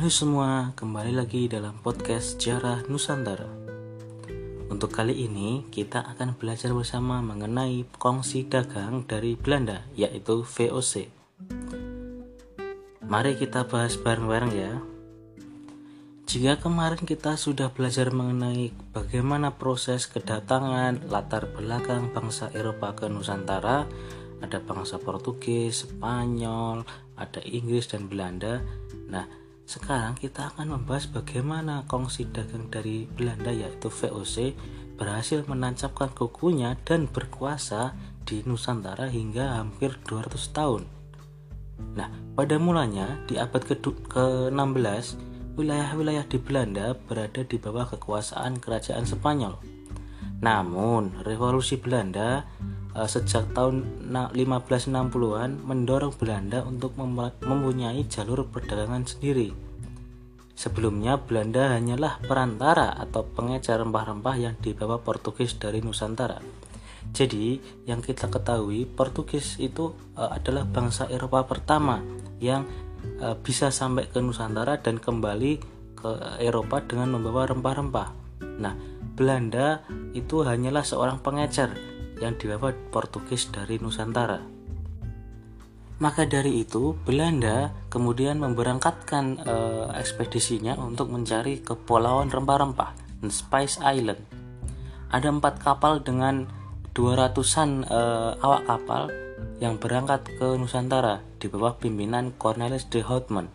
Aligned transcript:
Halo 0.00 0.08
semua, 0.08 0.72
kembali 0.80 1.12
lagi 1.12 1.44
dalam 1.44 1.76
podcast 1.84 2.40
Sejarah 2.40 2.88
Nusantara. 2.88 3.44
Untuk 4.72 4.88
kali 4.96 5.28
ini, 5.28 5.68
kita 5.68 6.00
akan 6.16 6.40
belajar 6.40 6.72
bersama 6.72 7.20
mengenai 7.20 7.84
kongsi 8.00 8.48
dagang 8.48 9.04
dari 9.04 9.36
Belanda, 9.36 9.84
yaitu 9.92 10.40
VOC. 10.40 11.04
Mari 13.04 13.36
kita 13.36 13.68
bahas 13.68 14.00
bareng-bareng 14.00 14.52
ya. 14.56 14.80
Jika 16.24 16.64
kemarin 16.64 17.04
kita 17.04 17.36
sudah 17.36 17.68
belajar 17.68 18.08
mengenai 18.08 18.72
bagaimana 18.96 19.60
proses 19.60 20.08
kedatangan 20.08 21.12
latar 21.12 21.44
belakang 21.52 22.08
bangsa 22.08 22.48
Eropa 22.56 22.96
ke 22.96 23.04
Nusantara, 23.12 23.84
ada 24.40 24.58
bangsa 24.64 24.96
Portugis, 24.96 25.84
Spanyol, 25.84 26.88
ada 27.20 27.44
Inggris 27.44 27.92
dan 27.92 28.08
Belanda. 28.08 28.64
Nah, 29.12 29.39
sekarang 29.70 30.18
kita 30.18 30.50
akan 30.50 30.74
membahas 30.74 31.06
bagaimana 31.06 31.86
kongsi 31.86 32.26
dagang 32.34 32.66
dari 32.74 33.06
Belanda 33.06 33.54
yaitu 33.54 33.86
VOC 33.86 34.58
berhasil 34.98 35.46
menancapkan 35.46 36.10
kukunya 36.10 36.74
dan 36.82 37.06
berkuasa 37.06 37.94
di 38.26 38.42
Nusantara 38.42 39.06
hingga 39.06 39.62
hampir 39.62 39.94
200 40.10 40.50
tahun. 40.50 40.82
Nah, 41.94 42.10
pada 42.34 42.58
mulanya 42.58 43.22
di 43.30 43.38
abad 43.38 43.62
ke-16 43.62 45.06
wilayah-wilayah 45.54 46.26
di 46.26 46.38
Belanda 46.42 46.98
berada 47.06 47.46
di 47.46 47.54
bawah 47.54 47.94
kekuasaan 47.94 48.58
kerajaan 48.58 49.06
Spanyol. 49.06 49.54
Namun, 50.42 51.22
revolusi 51.22 51.78
Belanda 51.78 52.42
sejak 52.94 53.54
tahun 53.54 53.86
1560-an 54.34 55.62
mendorong 55.62 56.14
Belanda 56.18 56.66
untuk 56.66 56.98
mempunyai 56.98 58.02
jalur 58.10 58.50
perdagangan 58.50 59.06
sendiri. 59.06 59.54
Sebelumnya 60.58 61.16
Belanda 61.16 61.72
hanyalah 61.72 62.20
perantara 62.20 62.92
atau 62.92 63.24
pengecar 63.24 63.80
rempah-rempah 63.80 64.36
yang 64.36 64.54
dibawa 64.60 65.00
Portugis 65.00 65.56
dari 65.56 65.80
Nusantara. 65.80 66.36
Jadi, 67.16 67.56
yang 67.88 68.04
kita 68.04 68.28
ketahui, 68.28 68.84
Portugis 68.84 69.56
itu 69.56 69.96
uh, 70.20 70.36
adalah 70.36 70.68
bangsa 70.68 71.08
Eropa 71.08 71.48
pertama 71.48 72.04
yang 72.44 72.68
uh, 73.24 73.34
bisa 73.40 73.72
sampai 73.72 74.12
ke 74.12 74.20
Nusantara 74.20 74.76
dan 74.84 75.00
kembali 75.00 75.52
ke 75.96 76.10
Eropa 76.44 76.84
dengan 76.84 77.16
membawa 77.16 77.48
rempah-rempah. 77.48 78.08
Nah, 78.60 78.76
Belanda 79.16 79.80
itu 80.12 80.44
hanyalah 80.44 80.84
seorang 80.84 81.24
pengecer 81.24 81.89
yang 82.20 82.36
dibawa 82.36 82.70
Portugis 82.92 83.48
dari 83.50 83.80
Nusantara. 83.80 84.38
Maka 86.00 86.24
dari 86.24 86.64
itu, 86.64 86.96
Belanda 87.04 87.76
kemudian 87.92 88.40
memberangkatkan 88.40 89.24
uh, 89.44 89.92
ekspedisinya 89.92 90.80
untuk 90.80 91.12
mencari 91.12 91.60
kepulauan 91.60 92.32
rempah-rempah, 92.32 93.20
Spice 93.28 93.84
Island. 93.84 94.24
Ada 95.12 95.28
empat 95.28 95.60
kapal 95.60 96.00
dengan 96.00 96.48
200-an 96.96 97.84
uh, 97.84 98.32
awak 98.40 98.62
kapal 98.64 99.12
yang 99.60 99.76
berangkat 99.76 100.24
ke 100.40 100.56
Nusantara 100.56 101.20
di 101.36 101.52
bawah 101.52 101.76
pimpinan 101.76 102.32
Cornelis 102.40 102.88
de 102.88 103.04
Houtman. 103.04 103.52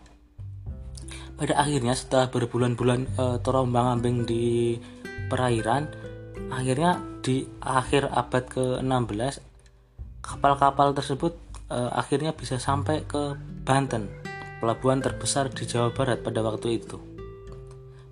Pada 1.36 1.52
akhirnya 1.60 1.92
setelah 1.92 2.32
berbulan-bulan 2.32 3.00
e, 3.12 3.24
terombang-ambing 3.44 4.24
di 4.24 4.78
perairan, 5.28 5.84
akhirnya 6.48 7.02
di 7.22 7.46
akhir 7.62 8.10
abad 8.10 8.44
ke-16 8.46 9.42
kapal-kapal 10.22 10.94
tersebut 10.94 11.38
e, 11.70 11.78
akhirnya 11.94 12.34
bisa 12.34 12.58
sampai 12.58 13.06
ke 13.06 13.38
Banten, 13.66 14.06
pelabuhan 14.62 15.02
terbesar 15.02 15.50
di 15.50 15.66
Jawa 15.66 15.90
Barat 15.90 16.22
pada 16.22 16.42
waktu 16.42 16.78
itu. 16.78 16.98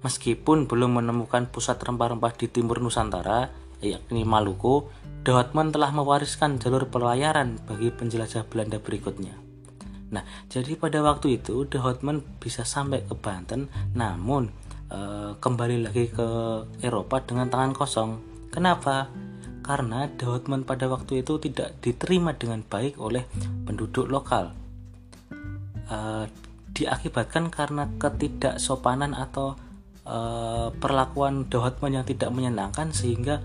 Meskipun 0.03 0.67
belum 0.69 1.01
menemukan 1.01 1.49
pusat 1.49 1.81
rempah-rempah 1.81 2.35
di 2.37 2.51
timur 2.51 2.83
Nusantara, 2.83 3.49
yakni 3.81 4.27
Maluku, 4.27 4.85
Dawatman 5.25 5.73
telah 5.73 5.89
mewariskan 5.89 6.61
jalur 6.61 6.93
pelayaran 6.93 7.57
bagi 7.65 7.89
penjelajah 7.89 8.45
Belanda 8.45 8.77
berikutnya. 8.77 9.33
Nah, 10.13 10.21
jadi 10.53 10.77
pada 10.77 11.01
waktu 11.01 11.41
itu 11.41 11.65
De 11.65 11.81
bisa 12.37 12.61
sampai 12.69 13.09
ke 13.09 13.17
Banten, 13.17 13.73
namun 13.97 14.53
e, 14.95 14.99
kembali 15.43 15.91
lagi 15.91 16.07
ke 16.15 16.29
Eropa 16.87 17.19
dengan 17.27 17.51
tangan 17.51 17.75
kosong. 17.75 18.11
Kenapa? 18.55 19.11
Karena 19.67 20.07
De 20.07 20.27
pada 20.63 20.87
waktu 20.87 21.27
itu 21.27 21.43
tidak 21.43 21.83
diterima 21.83 22.39
dengan 22.39 22.63
baik 22.63 23.03
oleh 23.03 23.27
penduduk 23.67 24.07
lokal. 24.07 24.55
E, 25.91 25.99
diakibatkan 26.71 27.51
karena 27.51 27.91
ketidaksopanan 27.99 29.19
atau 29.19 29.59
e, 30.07 30.17
perlakuan 30.79 31.51
De 31.51 31.59
yang 31.91 32.07
tidak 32.07 32.31
menyenangkan 32.31 32.95
sehingga 32.95 33.43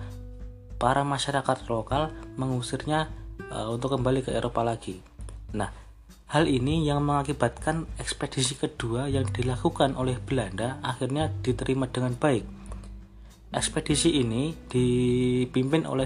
para 0.79 1.03
masyarakat 1.03 1.67
lokal 1.67 2.15
mengusirnya 2.39 3.11
uh, 3.51 3.67
untuk 3.69 3.99
kembali 3.99 4.23
ke 4.23 4.31
Eropa 4.31 4.63
lagi. 4.63 5.03
Nah, 5.51 5.69
hal 6.29 6.45
ini 6.45 6.85
yang 6.85 7.01
mengakibatkan 7.01 7.89
ekspedisi 7.97 8.53
kedua 8.53 9.09
yang 9.09 9.25
dilakukan 9.33 9.97
oleh 9.97 10.21
Belanda 10.21 10.77
akhirnya 10.85 11.33
diterima 11.41 11.89
dengan 11.89 12.13
baik. 12.13 12.45
Ekspedisi 13.49 14.21
ini 14.21 14.53
dipimpin 14.69 15.89
oleh 15.89 16.05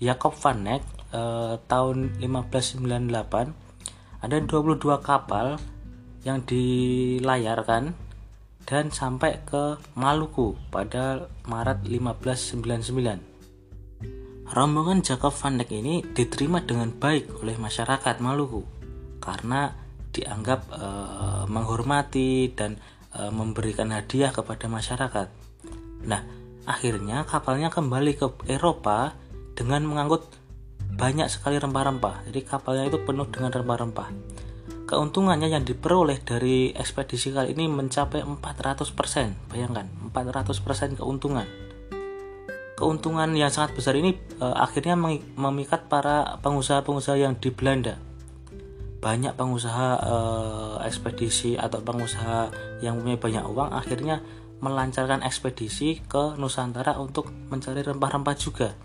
Jacob 0.00 0.32
van 0.40 0.64
Eyck 0.64 0.80
uh, 1.12 1.60
tahun 1.68 2.16
1598. 2.24 4.24
Ada 4.24 4.40
22 4.48 4.80
kapal 5.04 5.60
yang 6.24 6.40
dilayarkan 6.48 7.92
dan 8.64 8.88
sampai 8.88 9.44
ke 9.44 9.76
Maluku 9.92 10.56
pada 10.72 11.28
Maret 11.44 11.84
1599. 11.84 14.56
Rombongan 14.56 15.04
Jacob 15.04 15.36
van 15.36 15.60
Dijk 15.60 15.84
ini 15.84 16.00
diterima 16.16 16.64
dengan 16.64 16.96
baik 16.96 17.44
oleh 17.44 17.60
masyarakat 17.60 18.24
Maluku 18.24 18.79
karena 19.30 19.70
dianggap 20.10 20.60
e, 20.74 20.86
menghormati 21.46 22.50
dan 22.50 22.74
e, 23.14 23.30
memberikan 23.30 23.94
hadiah 23.94 24.34
kepada 24.34 24.66
masyarakat. 24.66 25.28
Nah, 26.02 26.22
akhirnya 26.66 27.22
kapalnya 27.30 27.70
kembali 27.70 28.18
ke 28.18 28.26
Eropa 28.50 29.14
dengan 29.54 29.86
mengangkut 29.86 30.26
banyak 30.98 31.30
sekali 31.30 31.62
rempah-rempah. 31.62 32.26
Jadi 32.26 32.40
kapalnya 32.42 32.90
itu 32.90 32.98
penuh 33.06 33.30
dengan 33.30 33.54
rempah-rempah. 33.54 34.08
Keuntungannya 34.90 35.46
yang 35.46 35.62
diperoleh 35.62 36.18
dari 36.26 36.74
ekspedisi 36.74 37.30
kali 37.30 37.54
ini 37.54 37.70
mencapai 37.70 38.26
400%. 38.26 39.54
Bayangkan, 39.54 39.86
400% 40.10 40.98
keuntungan 40.98 41.46
keuntungan 42.80 43.28
yang 43.36 43.52
sangat 43.52 43.76
besar 43.76 43.92
ini 43.92 44.16
uh, 44.40 44.56
akhirnya 44.56 44.96
memikat 45.36 45.92
para 45.92 46.40
pengusaha-pengusaha 46.40 47.20
yang 47.20 47.36
di 47.36 47.52
Belanda. 47.52 48.00
Banyak 49.00 49.32
pengusaha 49.34 49.88
uh, 50.04 50.76
ekspedisi 50.84 51.56
atau 51.56 51.80
pengusaha 51.80 52.52
yang 52.84 53.00
punya 53.00 53.16
banyak 53.16 53.44
uang 53.48 53.70
akhirnya 53.72 54.20
melancarkan 54.60 55.24
ekspedisi 55.24 56.04
ke 56.04 56.36
Nusantara 56.36 57.00
untuk 57.00 57.32
mencari 57.48 57.80
rempah-rempah 57.80 58.36
juga. 58.36 58.76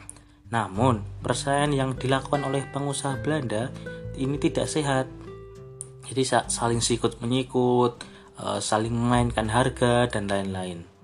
Namun, 0.47 1.03
persaingan 1.19 1.75
yang 1.75 1.89
dilakukan 1.99 2.47
oleh 2.47 2.63
pengusaha 2.71 3.19
Belanda 3.19 3.67
ini 4.15 4.39
tidak 4.39 4.71
sehat. 4.71 5.11
Jadi 6.07 6.23
saling 6.47 6.79
sikut 6.79 7.19
menyikut, 7.19 7.99
uh, 8.39 8.63
saling 8.63 8.95
memainkan 8.95 9.51
harga 9.51 10.07
dan 10.07 10.31
lain-lain 10.31 10.95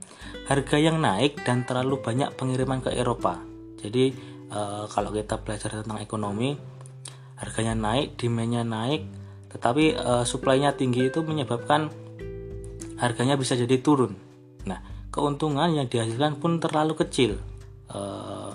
harga 0.51 0.75
yang 0.75 0.99
naik 0.99 1.47
dan 1.47 1.63
terlalu 1.63 2.03
banyak 2.03 2.35
pengiriman 2.35 2.83
ke 2.83 2.91
Eropa. 2.91 3.39
Jadi 3.79 4.11
uh, 4.51 4.83
kalau 4.91 5.15
kita 5.15 5.39
belajar 5.39 5.79
tentang 5.79 6.03
ekonomi, 6.03 6.59
harganya 7.41 7.73
naik, 7.73 8.21
demandnya 8.21 8.61
naik, 8.61 9.09
tetapi 9.49 9.97
uh, 9.97 10.23
supply-nya 10.23 10.77
tinggi 10.77 11.09
itu 11.09 11.25
menyebabkan 11.25 11.89
harganya 13.01 13.33
bisa 13.35 13.57
jadi 13.57 13.81
turun. 13.81 14.13
Nah, 14.69 14.79
keuntungan 15.09 15.73
yang 15.73 15.89
dihasilkan 15.89 16.37
pun 16.37 16.61
terlalu 16.61 16.93
kecil. 17.01 17.41
Uh, 17.89 18.53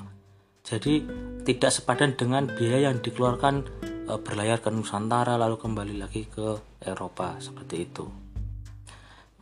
jadi 0.62 1.02
tidak 1.42 1.70
sepadan 1.74 2.14
dengan 2.14 2.46
biaya 2.46 2.90
yang 2.90 3.02
dikeluarkan 3.02 3.66
uh, 4.06 4.18
berlayar 4.22 4.62
ke 4.62 4.70
Nusantara 4.70 5.34
lalu 5.34 5.58
kembali 5.58 5.94
lagi 5.98 6.30
ke 6.30 6.78
Eropa 6.80 7.36
seperti 7.42 7.76
itu. 7.90 8.06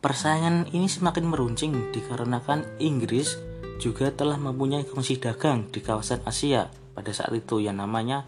Persaingan 0.01 0.69
ini 0.69 0.85
semakin 0.85 1.25
meruncing 1.25 1.89
dikarenakan 1.89 2.77
Inggris 2.77 3.41
juga 3.81 4.13
telah 4.13 4.37
mempunyai 4.37 4.85
fungsi 4.85 5.17
dagang 5.17 5.69
di 5.73 5.81
kawasan 5.81 6.21
Asia 6.29 6.69
pada 6.93 7.09
saat 7.09 7.33
itu 7.33 7.57
yang 7.57 7.81
namanya 7.81 8.23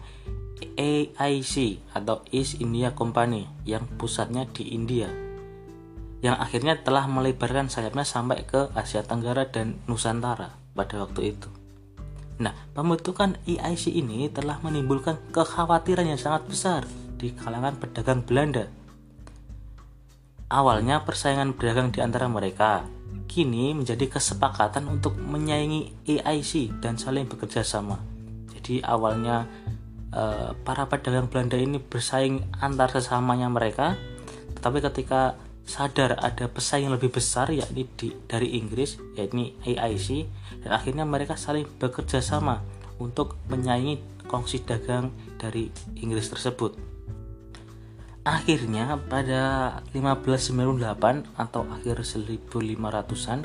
AIC 0.76 1.54
atau 1.94 2.22
East 2.34 2.58
India 2.58 2.94
Company 2.94 3.46
yang 3.68 3.86
pusatnya 3.98 4.46
di 4.50 4.74
India 4.74 5.10
yang 6.18 6.34
akhirnya 6.34 6.74
telah 6.82 7.06
melebarkan 7.06 7.70
sayapnya 7.70 8.02
sampai 8.02 8.42
ke 8.42 8.74
Asia 8.74 9.06
Tenggara 9.06 9.46
dan 9.46 9.78
Nusantara 9.86 10.50
pada 10.74 10.98
waktu 11.06 11.30
itu. 11.30 11.46
Nah, 12.42 12.50
pembentukan 12.74 13.38
EIC 13.46 13.94
ini 13.94 14.26
telah 14.26 14.58
menimbulkan 14.58 15.30
kekhawatiran 15.30 16.10
yang 16.10 16.18
sangat 16.18 16.42
besar 16.50 16.82
di 17.14 17.30
kalangan 17.38 17.78
pedagang 17.78 18.26
Belanda 18.26 18.66
Awalnya 20.48 21.04
persaingan 21.04 21.52
berdagang 21.52 21.92
di 21.92 22.00
antara 22.00 22.24
mereka, 22.24 22.80
kini 23.28 23.76
menjadi 23.76 24.08
kesepakatan 24.08 24.88
untuk 24.88 25.12
menyaingi 25.20 26.08
AIC 26.08 26.80
dan 26.80 26.96
saling 26.96 27.28
bekerja 27.28 27.60
sama. 27.60 28.00
Jadi 28.56 28.80
awalnya 28.80 29.44
eh, 30.12 30.50
para 30.62 30.88
pedagang 30.88 31.28
Belanda 31.28 31.56
ini 31.58 31.80
bersaing 31.80 32.60
antar 32.60 32.92
sesamanya 32.92 33.48
mereka, 33.48 33.96
tetapi 34.58 34.82
ketika 34.84 35.36
sadar 35.68 36.16
ada 36.24 36.48
pesaing 36.48 36.88
yang 36.88 36.96
lebih 36.96 37.12
besar 37.12 37.52
yakni 37.52 37.84
di, 38.00 38.16
dari 38.24 38.56
Inggris 38.56 38.96
yakni 39.20 39.52
AIC 39.68 40.24
dan 40.64 40.72
akhirnya 40.72 41.04
mereka 41.04 41.36
saling 41.36 41.68
bekerja 41.76 42.24
sama 42.24 42.64
untuk 42.96 43.36
menyaingi 43.52 44.00
kongsi 44.24 44.64
dagang 44.64 45.12
dari 45.36 45.68
Inggris 46.00 46.32
tersebut. 46.32 46.76
Akhirnya 48.24 49.00
pada 49.08 49.80
1598 49.96 51.36
atau 51.36 51.64
akhir 51.68 52.04
1500-an, 52.04 53.40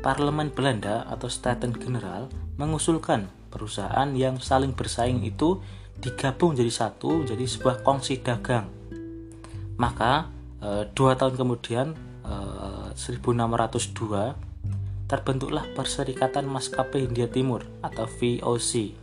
Parlemen 0.00 0.48
Belanda 0.52 1.04
atau 1.08 1.28
Staten 1.28 1.76
General 1.76 2.28
mengusulkan 2.56 3.28
perusahaan 3.52 4.08
yang 4.16 4.40
saling 4.40 4.72
bersaing 4.72 5.20
itu 5.24 5.60
digabung 5.98 6.56
jadi 6.56 6.70
satu 6.70 7.26
jadi 7.26 7.44
sebuah 7.46 7.84
kongsi 7.84 8.22
dagang. 8.22 8.70
Maka 9.74 10.34
Eh, 10.64 10.84
dua 10.96 11.12
tahun 11.12 11.36
kemudian 11.36 11.92
uh, 12.24 12.88
eh, 12.88 13.20
1602 13.20 14.32
terbentuklah 15.04 15.68
Perserikatan 15.76 16.48
Maskapai 16.48 17.04
Hindia 17.04 17.28
Timur 17.28 17.68
atau 17.84 18.08
VOC. 18.08 18.96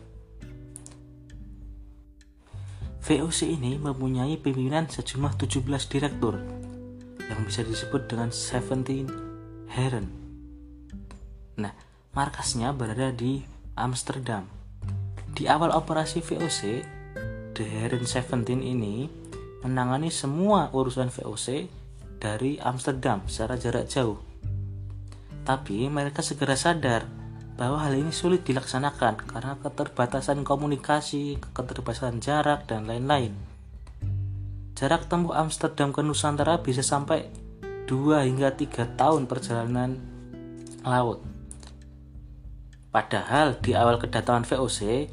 VOC 3.06 3.40
ini 3.46 3.78
mempunyai 3.78 4.42
pimpinan 4.42 4.90
sejumlah 4.90 5.38
17 5.38 5.86
direktur 5.86 6.42
yang 7.30 7.46
bisa 7.46 7.62
disebut 7.62 8.10
dengan 8.10 8.34
17 8.34 9.06
Heeren. 9.78 10.10
Nah, 11.62 11.78
markasnya 12.18 12.74
berada 12.74 13.14
di 13.14 13.46
Amsterdam. 13.78 14.61
Di 15.32 15.48
awal 15.48 15.72
operasi 15.72 16.20
VOC, 16.20 16.60
The 17.56 17.64
Heeren 17.64 18.04
17 18.04 18.52
ini 18.60 19.08
menangani 19.64 20.12
semua 20.12 20.68
urusan 20.76 21.08
VOC 21.08 21.72
dari 22.20 22.60
Amsterdam 22.60 23.24
secara 23.32 23.56
jarak 23.56 23.88
jauh. 23.88 24.20
Tapi 25.48 25.88
mereka 25.88 26.20
segera 26.20 26.60
sadar 26.60 27.08
bahwa 27.56 27.80
hal 27.80 27.96
ini 27.96 28.12
sulit 28.12 28.44
dilaksanakan 28.44 29.24
karena 29.24 29.54
keterbatasan 29.62 30.44
komunikasi, 30.44 31.40
keterbatasan 31.56 32.20
jarak, 32.20 32.68
dan 32.68 32.90
lain-lain. 32.90 33.32
Jarak 34.76 35.08
tempuh 35.08 35.38
Amsterdam 35.38 35.94
ke 35.94 36.02
Nusantara 36.02 36.60
bisa 36.60 36.82
sampai 36.82 37.30
2 37.86 38.28
hingga 38.28 38.52
3 38.58 38.98
tahun 38.98 39.30
perjalanan 39.30 40.02
laut. 40.82 41.22
Padahal 42.92 43.56
di 43.62 43.72
awal 43.78 44.02
kedatangan 44.02 44.44
VOC 44.44 45.08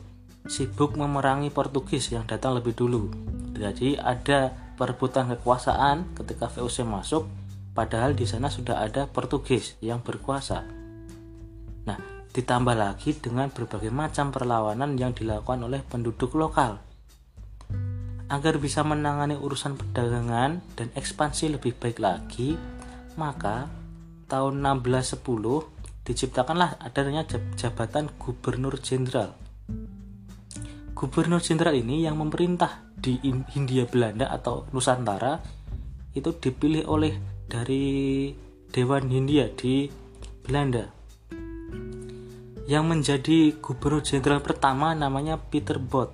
sibuk 0.48 0.96
memerangi 0.96 1.52
Portugis 1.52 2.08
yang 2.08 2.24
datang 2.24 2.56
lebih 2.56 2.72
dulu. 2.72 3.12
Jadi 3.52 4.00
ada 4.00 4.48
perebutan 4.80 5.28
kekuasaan 5.36 6.16
ketika 6.16 6.48
VOC 6.48 6.88
masuk, 6.88 7.28
padahal 7.76 8.16
di 8.16 8.24
sana 8.24 8.48
sudah 8.48 8.80
ada 8.80 9.04
Portugis 9.06 9.76
yang 9.84 10.00
berkuasa. 10.00 10.64
Nah, 11.84 11.98
ditambah 12.32 12.74
lagi 12.74 13.12
dengan 13.12 13.52
berbagai 13.52 13.92
macam 13.92 14.32
perlawanan 14.32 14.96
yang 14.96 15.12
dilakukan 15.12 15.60
oleh 15.68 15.84
penduduk 15.84 16.32
lokal. 16.34 16.80
Agar 18.28 18.60
bisa 18.60 18.84
menangani 18.84 19.36
urusan 19.36 19.76
perdagangan 19.76 20.60
dan 20.76 20.88
ekspansi 20.96 21.60
lebih 21.60 21.76
baik 21.76 22.00
lagi, 22.00 22.56
maka 23.16 23.68
tahun 24.28 24.60
1610 24.60 25.24
diciptakanlah 26.04 26.80
adanya 26.80 27.24
jabatan 27.56 28.12
gubernur 28.20 28.76
jenderal 28.80 29.47
Gubernur 30.98 31.38
jenderal 31.38 31.78
ini 31.78 32.02
yang 32.02 32.18
memerintah 32.18 32.90
di 32.98 33.22
Hindia 33.22 33.86
Belanda 33.86 34.34
atau 34.34 34.66
Nusantara 34.74 35.38
itu 36.10 36.34
dipilih 36.34 36.90
oleh 36.90 37.14
dari 37.46 38.34
Dewan 38.66 39.06
Hindia 39.06 39.46
di 39.54 39.86
Belanda. 40.42 40.90
Yang 42.66 42.84
menjadi 42.90 43.38
gubernur 43.62 44.02
jenderal 44.02 44.42
pertama 44.42 44.90
namanya 44.98 45.38
Peter 45.38 45.78
Bot. 45.78 46.10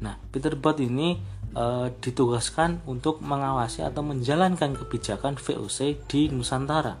Nah, 0.00 0.16
Peter 0.32 0.56
Bot 0.56 0.80
ini 0.80 1.20
e, 1.52 1.92
ditugaskan 1.92 2.88
untuk 2.88 3.20
mengawasi 3.20 3.84
atau 3.84 4.00
menjalankan 4.00 4.80
kebijakan 4.80 5.36
VOC 5.36 6.08
di 6.08 6.32
Nusantara. 6.32 6.96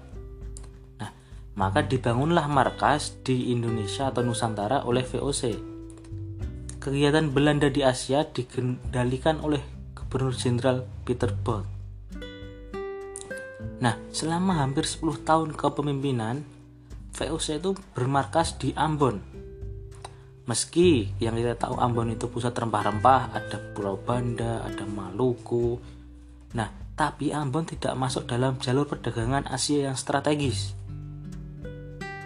Nah, 1.00 1.10
maka 1.56 1.80
dibangunlah 1.80 2.44
markas 2.44 3.24
di 3.24 3.56
Indonesia 3.56 4.12
atau 4.12 4.20
Nusantara 4.20 4.84
oleh 4.84 5.00
VOC 5.00 5.71
kegiatan 6.82 7.30
Belanda 7.30 7.70
di 7.70 7.86
Asia 7.86 8.26
dikendalikan 8.26 9.38
oleh 9.38 9.62
Gubernur 9.94 10.34
Jenderal 10.34 10.82
Peter 11.06 11.30
Bot. 11.30 11.62
Nah, 13.78 13.94
selama 14.10 14.58
hampir 14.58 14.82
10 14.82 15.22
tahun 15.22 15.54
kepemimpinan, 15.54 16.42
VOC 17.14 17.62
itu 17.62 17.70
bermarkas 17.94 18.58
di 18.58 18.74
Ambon. 18.74 19.22
Meski 20.42 21.06
yang 21.22 21.38
kita 21.38 21.54
tahu 21.54 21.78
Ambon 21.78 22.10
itu 22.10 22.26
pusat 22.26 22.50
rempah-rempah, 22.50 23.30
ada 23.30 23.62
Pulau 23.78 23.94
Banda, 24.02 24.66
ada 24.66 24.82
Maluku. 24.82 25.78
Nah, 26.58 26.66
tapi 26.98 27.30
Ambon 27.30 27.62
tidak 27.62 27.94
masuk 27.94 28.26
dalam 28.26 28.58
jalur 28.58 28.90
perdagangan 28.90 29.46
Asia 29.46 29.86
yang 29.86 29.94
strategis. 29.94 30.74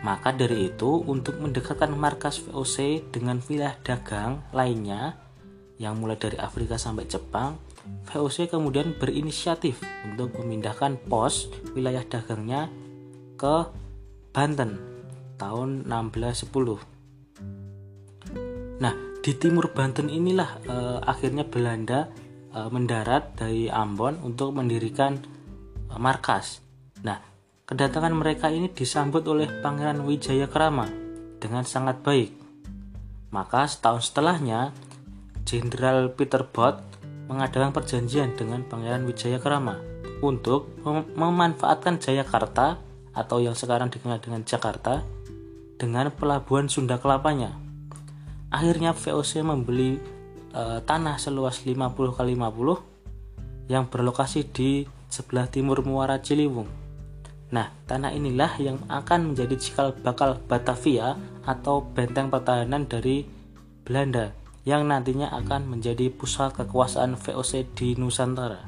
Maka 0.06 0.30
dari 0.30 0.70
itu, 0.70 1.02
untuk 1.02 1.42
mendekatkan 1.42 1.90
markas 1.90 2.38
VOC 2.46 3.10
dengan 3.10 3.42
wilayah 3.42 3.74
dagang 3.82 4.38
lainnya 4.54 5.18
yang 5.82 5.98
mulai 5.98 6.14
dari 6.14 6.38
Afrika 6.38 6.78
sampai 6.78 7.10
Jepang, 7.10 7.58
VOC 8.06 8.54
kemudian 8.54 8.94
berinisiatif 8.94 9.82
untuk 10.06 10.38
memindahkan 10.38 11.02
pos 11.10 11.50
wilayah 11.74 12.06
dagangnya 12.06 12.70
ke 13.34 13.66
Banten 14.30 14.78
tahun 15.42 15.90
1610. 15.90 18.78
Nah, 18.78 18.94
di 19.26 19.32
timur 19.34 19.74
Banten 19.74 20.06
inilah 20.06 20.62
eh, 20.70 20.98
akhirnya 21.02 21.50
Belanda 21.50 22.14
eh, 22.54 22.70
mendarat 22.70 23.34
dari 23.34 23.66
Ambon 23.66 24.22
untuk 24.22 24.54
mendirikan 24.54 25.18
eh, 25.90 25.98
markas. 25.98 26.62
Kedatangan 27.66 28.14
mereka 28.14 28.46
ini 28.46 28.70
disambut 28.70 29.26
oleh 29.26 29.50
Pangeran 29.58 30.06
Wijaya 30.06 30.46
Krama 30.46 30.86
dengan 31.42 31.66
sangat 31.66 31.98
baik. 31.98 32.30
Maka 33.34 33.66
setahun 33.66 34.06
setelahnya, 34.06 34.70
Jenderal 35.42 36.14
Peter 36.14 36.46
Bot 36.46 36.78
mengadakan 37.26 37.74
perjanjian 37.74 38.38
dengan 38.38 38.62
Pangeran 38.62 39.02
Wijaya 39.02 39.42
Krama 39.42 39.82
untuk 40.22 40.78
mem 40.86 41.10
memanfaatkan 41.18 41.98
Jayakarta 41.98 42.78
atau 43.10 43.42
yang 43.42 43.58
sekarang 43.58 43.90
dikenal 43.90 44.22
dengan 44.22 44.46
Jakarta 44.46 45.02
dengan 45.74 46.14
pelabuhan 46.14 46.70
Sunda 46.70 47.02
Kelapanya. 47.02 47.50
Akhirnya 48.46 48.94
VOC 48.94 49.42
membeli 49.42 49.98
e, 50.54 50.62
tanah 50.86 51.18
seluas 51.18 51.66
50 51.66 51.74
kali 52.14 52.38
50 52.38 53.66
yang 53.66 53.90
berlokasi 53.90 54.46
di 54.54 54.86
sebelah 55.10 55.50
timur 55.50 55.82
Muara 55.82 56.22
Ciliwung 56.22 56.85
Nah, 57.46 57.70
tanah 57.86 58.10
inilah 58.10 58.58
yang 58.58 58.82
akan 58.90 59.32
menjadi 59.32 59.54
cikal 59.54 59.94
bakal 59.94 60.42
Batavia 60.50 61.14
atau 61.46 61.86
benteng 61.94 62.26
pertahanan 62.26 62.90
dari 62.90 63.22
Belanda 63.86 64.34
yang 64.66 64.90
nantinya 64.90 65.30
akan 65.30 65.70
menjadi 65.78 66.10
pusat 66.10 66.58
kekuasaan 66.58 67.14
VOC 67.14 67.70
di 67.78 67.94
Nusantara. 67.94 68.66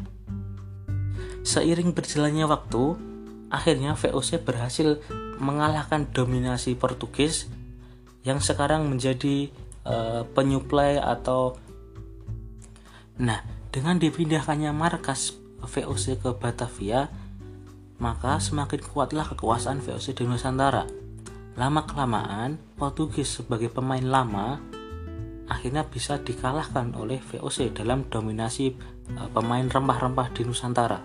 Seiring 1.42 1.90
berjalannya 1.90 2.46
waktu, 2.46 2.94
akhirnya 3.50 3.98
VOC 3.98 4.46
berhasil 4.46 5.02
mengalahkan 5.42 6.06
dominasi 6.14 6.78
Portugis 6.78 7.50
yang 8.22 8.38
sekarang 8.38 8.86
menjadi 8.86 9.50
uh, 9.82 10.22
penyuplai 10.34 11.02
atau 11.02 11.58
Nah, 13.18 13.42
dengan 13.74 13.98
dipindahkannya 13.98 14.70
markas 14.70 15.34
VOC 15.58 16.22
ke 16.22 16.30
Batavia, 16.38 17.10
maka 17.98 18.38
semakin 18.38 18.80
kuatlah 18.82 19.26
kekuasaan 19.34 19.82
VOC 19.82 20.14
di 20.14 20.24
Nusantara. 20.26 20.86
Lama-kelamaan, 21.58 22.58
Portugis 22.78 23.42
sebagai 23.42 23.66
pemain 23.74 24.02
lama 24.02 24.62
akhirnya 25.48 25.82
bisa 25.82 26.20
dikalahkan 26.20 26.94
oleh 26.94 27.18
VOC 27.18 27.74
dalam 27.74 28.06
dominasi 28.06 28.76
e, 29.10 29.20
pemain 29.34 29.66
rempah-rempah 29.66 30.28
di 30.36 30.46
Nusantara. 30.46 31.00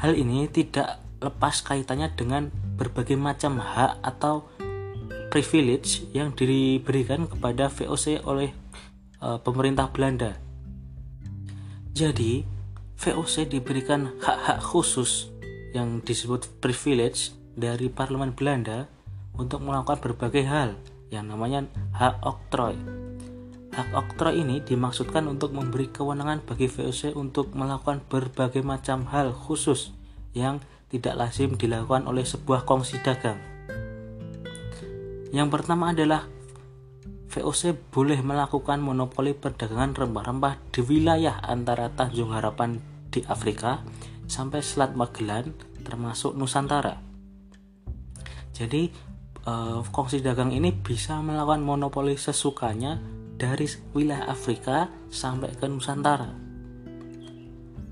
Hal 0.00 0.16
ini 0.16 0.46
tidak 0.48 1.02
lepas 1.20 1.60
kaitannya 1.60 2.14
dengan 2.14 2.48
berbagai 2.78 3.18
macam 3.18 3.60
hak 3.60 4.00
atau 4.00 4.48
privilege 5.28 6.06
yang 6.14 6.32
diberikan 6.32 7.26
kepada 7.26 7.68
VOC 7.68 8.24
oleh 8.24 8.54
e, 9.20 9.28
pemerintah 9.42 9.90
Belanda. 9.90 10.38
Jadi, 11.94 12.46
VOC 12.94 13.50
diberikan 13.50 14.14
hak-hak 14.22 14.62
khusus 14.62 15.33
yang 15.74 16.00
disebut 16.00 16.62
privilege 16.62 17.34
dari 17.58 17.90
parlemen 17.90 18.32
Belanda 18.32 18.86
untuk 19.34 19.66
melakukan 19.66 19.98
berbagai 19.98 20.46
hal 20.46 20.78
yang 21.10 21.26
namanya 21.26 21.66
hak 21.98 22.22
oktroy. 22.22 22.78
Hak 23.74 23.90
oktroy 23.90 24.38
ini 24.38 24.62
dimaksudkan 24.62 25.26
untuk 25.26 25.50
memberi 25.50 25.90
kewenangan 25.90 26.46
bagi 26.46 26.70
VOC 26.70 27.18
untuk 27.18 27.50
melakukan 27.58 28.06
berbagai 28.06 28.62
macam 28.62 29.10
hal 29.10 29.34
khusus 29.34 29.90
yang 30.30 30.62
tidak 30.94 31.18
lazim 31.18 31.58
dilakukan 31.58 32.06
oleh 32.06 32.22
sebuah 32.22 32.62
kongsi 32.62 33.02
dagang. 33.02 33.42
Yang 35.34 35.48
pertama 35.50 35.90
adalah 35.90 36.30
VOC 37.34 37.74
boleh 37.90 38.22
melakukan 38.22 38.78
monopoli 38.78 39.34
perdagangan 39.34 39.90
rempah-rempah 39.90 40.70
di 40.70 40.80
wilayah 40.86 41.42
antara 41.42 41.90
Tanjung 41.90 42.30
Harapan 42.30 42.78
di 43.10 43.26
Afrika 43.26 43.82
sampai 44.26 44.60
Selat 44.64 44.96
Magellan 44.96 45.52
termasuk 45.84 46.34
Nusantara. 46.34 46.96
Jadi 48.54 48.88
eh, 49.44 49.80
kongsi 49.90 50.22
dagang 50.24 50.54
ini 50.54 50.72
bisa 50.72 51.20
melakukan 51.20 51.62
monopoli 51.62 52.14
sesukanya 52.14 52.98
dari 53.34 53.66
wilayah 53.92 54.30
Afrika 54.30 54.88
sampai 55.10 55.52
ke 55.58 55.66
Nusantara. 55.66 56.30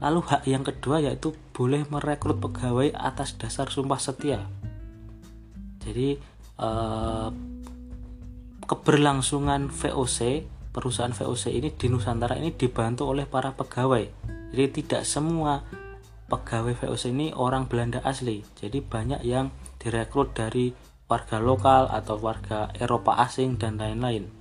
Lalu 0.03 0.21
hak 0.27 0.43
yang 0.51 0.67
kedua 0.67 0.99
yaitu 0.99 1.31
boleh 1.55 1.87
merekrut 1.87 2.43
pegawai 2.43 2.91
atas 2.95 3.39
dasar 3.39 3.71
sumpah 3.71 3.99
setia. 3.99 4.47
Jadi 5.83 6.17
eh, 6.59 7.29
keberlangsungan 8.63 9.69
VOC 9.69 10.49
perusahaan 10.73 11.13
VOC 11.13 11.53
ini 11.53 11.69
di 11.77 11.87
Nusantara 11.93 12.41
ini 12.41 12.57
dibantu 12.57 13.13
oleh 13.13 13.29
para 13.29 13.53
pegawai. 13.53 14.09
Jadi 14.53 14.67
tidak 14.83 15.03
semua 15.05 15.61
pegawai 16.33 16.73
VOC 16.73 17.13
ini 17.13 17.37
orang 17.37 17.69
Belanda 17.69 18.01
asli. 18.01 18.41
Jadi 18.57 18.81
banyak 18.81 19.21
yang 19.21 19.53
direkrut 19.77 20.33
dari 20.33 20.73
warga 21.05 21.37
lokal 21.37 21.93
atau 21.93 22.17
warga 22.17 22.73
Eropa 22.73 23.21
asing 23.21 23.61
dan 23.61 23.77
lain-lain. 23.77 24.33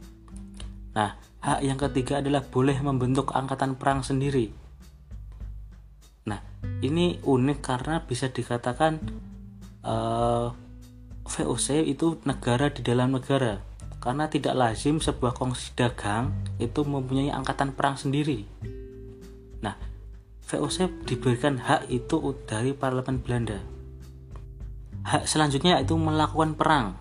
Nah, 0.96 1.20
hak 1.44 1.60
yang 1.60 1.76
ketiga 1.76 2.24
adalah 2.24 2.40
boleh 2.48 2.80
membentuk 2.80 3.36
angkatan 3.36 3.76
perang 3.76 4.08
sendiri. 4.08 4.56
Nah, 6.32 6.40
ini 6.80 7.20
unik 7.20 7.60
karena 7.60 8.00
bisa 8.08 8.32
dikatakan 8.32 9.04
uh, 9.84 10.48
eh, 10.48 10.48
VOC 11.28 11.92
itu 11.92 12.24
negara 12.24 12.72
di 12.72 12.80
dalam 12.80 13.20
negara 13.20 13.60
karena 14.02 14.26
tidak 14.32 14.58
lazim 14.58 14.98
sebuah 14.98 15.38
kongsi 15.38 15.78
dagang 15.78 16.34
itu 16.58 16.82
mempunyai 16.82 17.30
angkatan 17.30 17.76
perang 17.76 18.00
sendiri. 18.00 18.48
Nah, 19.62 19.78
VOC 20.52 21.08
diberikan 21.08 21.56
hak 21.56 21.88
itu 21.88 22.36
dari 22.44 22.76
parlemen 22.76 23.24
Belanda. 23.24 23.64
Hak 25.08 25.24
selanjutnya 25.24 25.80
itu 25.80 25.96
melakukan 25.96 26.60
perang. 26.60 27.00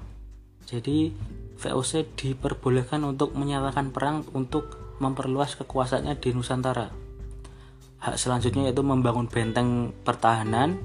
Jadi 0.71 1.11
VOC 1.59 2.15
diperbolehkan 2.15 3.03
untuk 3.03 3.35
menyatakan 3.35 3.91
perang 3.91 4.23
untuk 4.39 4.79
memperluas 5.03 5.59
kekuasaannya 5.59 6.15
di 6.23 6.31
Nusantara. 6.31 6.95
Hak 8.01 8.17
selanjutnya 8.17 8.71
yaitu 8.71 8.87
membangun 8.87 9.27
benteng 9.27 9.91
pertahanan, 10.07 10.79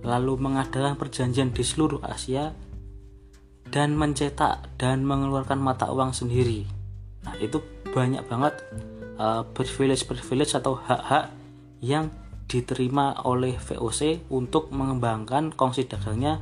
lalu 0.00 0.40
mengadakan 0.40 0.96
perjanjian 0.96 1.52
di 1.52 1.62
seluruh 1.62 2.00
Asia 2.00 2.56
dan 3.68 3.92
mencetak 3.92 4.72
dan 4.80 5.04
mengeluarkan 5.04 5.60
mata 5.60 5.92
uang 5.92 6.16
sendiri. 6.16 6.64
Nah, 7.28 7.36
itu 7.38 7.60
banyak 7.92 8.24
banget 8.24 8.56
uh, 9.20 9.44
privilege-privilege 9.52 10.56
atau 10.56 10.80
hak-hak 10.80 11.43
yang 11.84 12.08
diterima 12.48 13.20
oleh 13.28 13.60
VOC 13.60 14.32
untuk 14.32 14.72
mengembangkan 14.72 15.52
kongsi 15.52 15.84
dagangnya 15.84 16.40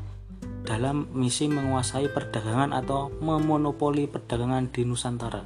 dalam 0.62 1.10
misi 1.10 1.50
menguasai 1.50 2.06
perdagangan 2.14 2.70
atau 2.70 3.10
memonopoli 3.18 4.06
perdagangan 4.06 4.70
di 4.70 4.86
Nusantara. 4.86 5.42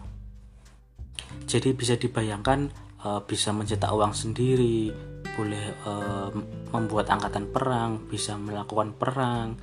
Jadi 1.49 1.73
bisa 1.73 1.97
dibayangkan 1.97 2.69
uh, 3.00 3.21
bisa 3.25 3.57
mencetak 3.57 3.88
uang 3.88 4.12
sendiri, 4.12 4.93
boleh 5.37 5.65
uh, 5.88 6.29
membuat 6.73 7.09
angkatan 7.12 7.49
perang, 7.49 8.05
bisa 8.11 8.37
melakukan 8.37 8.93
perang, 8.93 9.57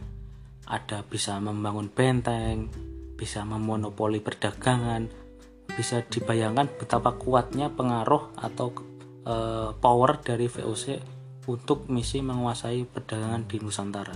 ada 0.66 1.06
bisa 1.06 1.38
membangun 1.38 1.92
benteng, 1.92 2.72
bisa 3.13 3.46
memonopoli 3.46 4.24
perdagangan, 4.24 5.06
bisa 5.74 6.02
dibayangkan 6.06 6.70
betapa 6.82 7.13
kuatnya 7.18 7.70
pengaruh 7.74 8.34
atau 8.38 8.93
e, 9.24 9.36
power 9.75 10.12
dari 10.20 10.51
VOC 10.51 10.86
untuk 11.48 11.88
misi 11.92 12.24
menguasai 12.24 12.88
perdagangan 12.88 13.44
di 13.48 13.58
Nusantara. 13.60 14.15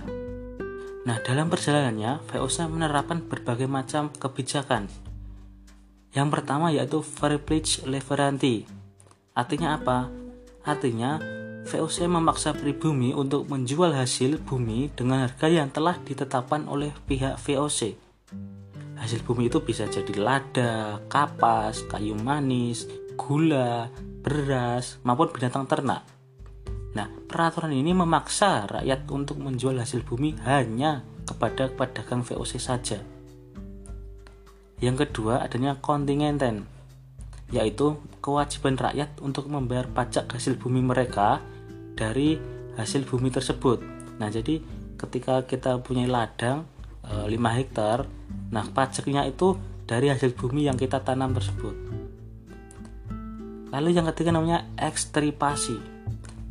Nah, 1.08 1.16
dalam 1.24 1.48
perjalanannya, 1.48 2.24
VOC 2.28 2.68
menerapkan 2.68 3.24
berbagai 3.24 3.68
macam 3.68 4.12
kebijakan. 4.12 4.88
Yang 6.12 6.28
pertama 6.32 6.72
yaitu 6.72 7.00
Fairpledge 7.04 7.84
Leveranti. 7.84 8.64
Artinya 9.36 9.76
apa? 9.76 10.08
Artinya 10.64 11.20
VOC 11.68 12.08
memaksa 12.08 12.56
pribumi 12.56 13.12
untuk 13.12 13.44
menjual 13.48 13.92
hasil 13.92 14.40
bumi 14.40 14.88
dengan 14.96 15.28
harga 15.28 15.52
yang 15.52 15.68
telah 15.68 16.00
ditetapkan 16.00 16.64
oleh 16.64 16.96
pihak 17.04 17.36
VOC. 17.36 17.92
Hasil 18.98 19.20
bumi 19.22 19.52
itu 19.52 19.60
bisa 19.60 19.84
jadi 19.84 20.16
lada, 20.16 20.98
kapas, 21.12 21.84
kayu 21.86 22.16
manis, 22.16 22.88
gula, 23.20 23.92
beras, 24.28 25.00
maupun 25.08 25.32
binatang 25.32 25.64
ternak. 25.64 26.04
Nah, 26.92 27.08
peraturan 27.08 27.72
ini 27.72 27.96
memaksa 27.96 28.68
rakyat 28.68 29.08
untuk 29.08 29.40
menjual 29.40 29.80
hasil 29.80 30.04
bumi 30.04 30.36
hanya 30.44 31.00
kepada 31.24 31.72
pedagang 31.72 32.20
VOC 32.20 32.60
saja. 32.60 33.00
Yang 34.84 35.08
kedua 35.08 35.40
adanya 35.40 35.80
kontingenten, 35.80 36.68
yaitu 37.48 37.96
kewajiban 38.20 38.76
rakyat 38.76 39.16
untuk 39.24 39.48
membayar 39.48 39.88
pajak 39.88 40.28
hasil 40.28 40.60
bumi 40.60 40.84
mereka 40.84 41.40
dari 41.96 42.36
hasil 42.76 43.08
bumi 43.08 43.32
tersebut. 43.32 43.80
Nah, 44.20 44.28
jadi 44.28 44.60
ketika 45.00 45.48
kita 45.48 45.80
punya 45.80 46.04
ladang 46.04 46.68
e, 47.00 47.32
5 47.32 47.58
hektar, 47.58 48.04
nah 48.52 48.66
pajaknya 48.68 49.24
itu 49.24 49.56
dari 49.88 50.12
hasil 50.12 50.36
bumi 50.36 50.68
yang 50.68 50.76
kita 50.76 51.00
tanam 51.00 51.32
tersebut. 51.32 51.97
Lalu 53.68 53.96
yang 53.96 54.08
ketiga 54.12 54.32
namanya 54.32 54.64
ekstripasi. 54.80 55.76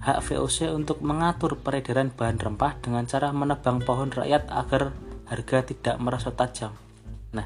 Hak 0.03 0.23
VOC 0.23 0.71
untuk 0.71 1.03
mengatur 1.03 1.57
peredaran 1.59 2.13
bahan 2.13 2.39
rempah 2.39 2.79
dengan 2.79 3.03
cara 3.09 3.33
menebang 3.33 3.83
pohon 3.83 4.13
rakyat 4.13 4.47
agar 4.47 4.95
harga 5.27 5.57
tidak 5.67 5.95
merasa 5.99 6.31
tajam. 6.31 6.71
Nah, 7.35 7.43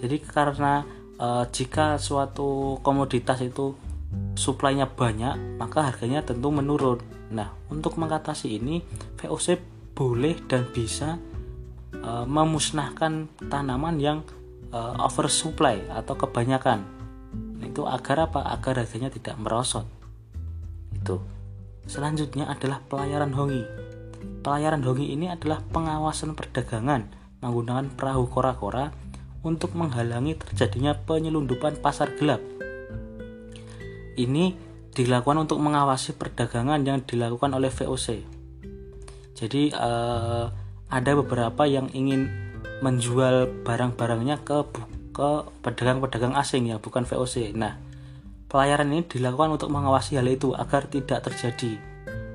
jadi 0.00 0.18
karena 0.18 0.82
e, 1.14 1.46
jika 1.54 2.00
suatu 2.02 2.82
komoditas 2.82 3.38
itu 3.44 3.78
suplainya 4.34 4.90
banyak, 4.90 5.60
maka 5.60 5.92
harganya 5.92 6.26
tentu 6.26 6.50
menurun. 6.50 6.98
Nah, 7.30 7.54
untuk 7.70 8.00
mengatasi 8.00 8.58
ini, 8.58 8.82
VOC 9.20 9.60
boleh 9.92 10.36
dan 10.48 10.68
bisa 10.72 11.20
uh, 12.00 12.24
memusnahkan 12.24 13.28
tanaman 13.48 13.96
yang 14.00 14.18
uh, 14.72 14.96
oversupply 15.04 15.80
atau 15.92 16.16
kebanyakan. 16.16 16.84
Itu 17.62 17.88
agar 17.88 18.28
apa? 18.30 18.44
Agar 18.52 18.84
harganya 18.84 19.08
tidak 19.08 19.38
merosot. 19.40 19.88
Itu. 20.92 21.22
Selanjutnya 21.88 22.46
adalah 22.46 22.84
pelayaran 22.86 23.34
hongi. 23.34 23.64
Pelayaran 24.42 24.82
hongi 24.86 25.10
ini 25.14 25.30
adalah 25.30 25.62
pengawasan 25.62 26.38
perdagangan 26.38 27.10
menggunakan 27.42 27.90
perahu 27.98 28.30
kora-kora 28.30 28.94
untuk 29.42 29.74
menghalangi 29.74 30.38
terjadinya 30.38 30.94
penyelundupan 30.94 31.82
pasar 31.82 32.14
gelap. 32.14 32.38
Ini 34.14 34.54
dilakukan 34.94 35.48
untuk 35.48 35.58
mengawasi 35.58 36.14
perdagangan 36.14 36.86
yang 36.86 37.02
dilakukan 37.02 37.50
oleh 37.50 37.72
VOC. 37.72 38.22
Jadi 39.34 39.74
uh, 39.74 40.46
ada 40.86 41.12
beberapa 41.18 41.66
yang 41.66 41.90
ingin 41.90 42.30
menjual 42.84 43.64
barang-barangnya 43.66 44.46
ke 44.46 44.58
ke 45.12 45.46
pedagang-pedagang 45.60 46.34
asing 46.34 46.72
yang 46.72 46.80
bukan 46.80 47.04
VOC. 47.04 47.52
Nah, 47.54 47.78
pelayaran 48.48 48.90
ini 48.90 49.04
dilakukan 49.06 49.54
untuk 49.60 49.68
mengawasi 49.68 50.18
hal 50.18 50.26
itu 50.26 50.56
agar 50.56 50.88
tidak 50.88 51.22
terjadi. 51.28 51.78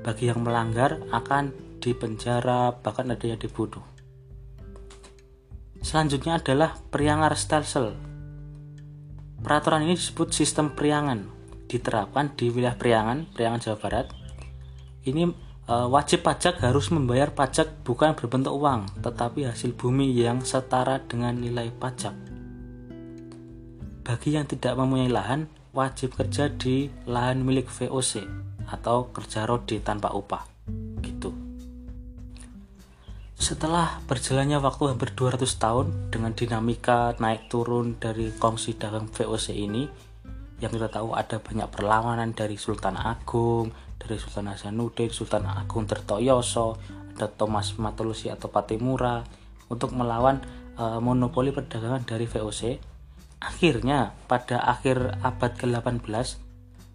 Bagi 0.06 0.30
yang 0.30 0.40
melanggar 0.40 1.02
akan 1.10 1.52
dipenjara 1.82 2.78
bahkan 2.80 3.10
ada 3.10 3.26
yang 3.26 3.38
dibunuh. 3.38 3.82
Selanjutnya 5.82 6.38
adalah 6.38 6.74
priangar 6.90 7.34
stelsel. 7.38 7.94
Peraturan 9.38 9.86
ini 9.86 9.94
disebut 9.94 10.34
sistem 10.34 10.74
priangan 10.74 11.38
diterapkan 11.68 12.32
di 12.34 12.48
wilayah 12.48 12.74
Priangan, 12.74 13.28
Priangan 13.36 13.60
Jawa 13.60 13.76
Barat. 13.78 14.06
Ini 15.04 15.22
e, 15.68 15.74
wajib 15.92 16.24
pajak 16.24 16.64
harus 16.64 16.88
membayar 16.88 17.30
pajak 17.30 17.84
bukan 17.84 18.16
berbentuk 18.16 18.56
uang, 18.56 18.88
tetapi 19.04 19.46
hasil 19.46 19.76
bumi 19.76 20.10
yang 20.16 20.42
setara 20.42 20.98
dengan 21.04 21.36
nilai 21.36 21.70
pajak. 21.70 22.27
Bagi 24.08 24.40
yang 24.40 24.48
tidak 24.48 24.72
mempunyai 24.72 25.12
lahan, 25.12 25.52
wajib 25.76 26.16
kerja 26.16 26.48
di 26.48 26.88
lahan 27.04 27.44
milik 27.44 27.68
VOC 27.68 28.24
atau 28.72 29.12
kerja 29.12 29.44
rodi 29.44 29.84
tanpa 29.84 30.16
upah 30.16 30.44
gitu 31.04 31.32
setelah 33.38 34.02
berjalannya 34.10 34.58
waktu 34.58 34.92
hampir 34.92 35.14
200 35.14 35.46
tahun 35.46 35.86
dengan 36.10 36.34
dinamika 36.34 37.14
naik 37.22 37.46
turun 37.46 37.94
dari 37.96 38.34
kongsi 38.34 38.74
dagang 38.74 39.06
VOC 39.06 39.54
ini 39.54 39.86
yang 40.58 40.74
kita 40.74 40.90
tahu 40.90 41.14
ada 41.14 41.38
banyak 41.38 41.70
perlawanan 41.70 42.34
dari 42.34 42.58
Sultan 42.58 42.98
Agung, 42.98 43.70
dari 43.94 44.18
Sultan 44.18 44.50
Hasanuddin, 44.50 45.14
Sultan 45.14 45.46
Agung 45.46 45.86
Tertoyoso, 45.86 46.82
ada 47.14 47.30
Thomas 47.30 47.78
Matulusi 47.78 48.26
atau 48.26 48.50
Patimura 48.50 49.22
untuk 49.70 49.94
melawan 49.94 50.42
uh, 50.74 50.98
monopoli 50.98 51.54
perdagangan 51.54 52.02
dari 52.02 52.26
VOC. 52.26 52.87
Akhirnya 53.38 54.18
pada 54.26 54.58
akhir 54.58 55.22
abad 55.22 55.52
ke-18 55.54 56.38